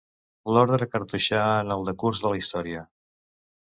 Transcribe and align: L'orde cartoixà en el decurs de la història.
L'orde 0.55 0.87
cartoixà 0.95 1.43
en 1.65 1.73
el 1.75 1.87
decurs 1.91 2.23
de 2.25 2.33
la 2.33 2.41
història. 2.43 2.87